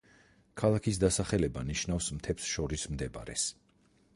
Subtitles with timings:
[0.61, 3.45] ქალაქის დასახელება ნიშნავს მთებს შორის მდებარეს.